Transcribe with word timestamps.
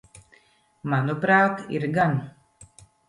Manuprāt, 0.93 1.61
ir 1.79 1.85
gan. 1.99 2.17